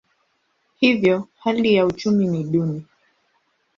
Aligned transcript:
Hivyo 0.75 1.27
hali 1.39 1.73
ya 1.73 1.85
uchumi 1.85 2.27
ni 2.27 2.43
duni. 2.43 2.85